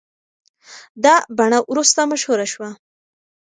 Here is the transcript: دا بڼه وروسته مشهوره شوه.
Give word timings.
دا 1.03 1.15
بڼه 1.37 1.59
وروسته 1.71 1.99
مشهوره 2.11 2.45
شوه. 2.53 2.69